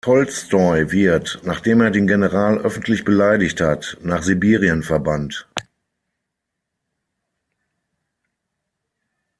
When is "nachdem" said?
1.43-1.79